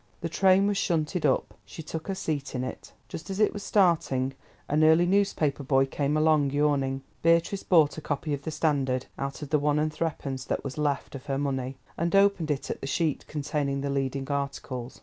The 0.21 0.29
train 0.29 0.65
was 0.65 0.77
shunted 0.79 1.27
up; 1.27 1.53
she 1.63 1.83
took 1.83 2.07
her 2.07 2.15
seat 2.15 2.55
in 2.55 2.63
it. 2.63 2.91
Just 3.07 3.29
as 3.29 3.39
it 3.39 3.53
was 3.53 3.61
starting, 3.61 4.33
an 4.67 4.83
early 4.83 5.05
newspaper 5.05 5.61
boy 5.61 5.85
came 5.85 6.17
along, 6.17 6.49
yawning. 6.49 7.03
Beatrice 7.21 7.61
bought 7.61 7.99
a 7.99 8.01
copy 8.01 8.33
of 8.33 8.41
the 8.41 8.49
Standard, 8.49 9.05
out 9.19 9.43
of 9.43 9.51
the 9.51 9.59
one 9.59 9.77
and 9.77 9.93
threepence 9.93 10.43
that 10.45 10.63
was 10.63 10.79
left 10.79 11.13
of 11.13 11.27
her 11.27 11.37
money, 11.37 11.75
and 11.99 12.15
opened 12.15 12.49
it 12.49 12.71
at 12.71 12.81
the 12.81 12.87
sheet 12.87 13.27
containing 13.27 13.81
the 13.81 13.91
leading 13.91 14.27
articles. 14.31 14.99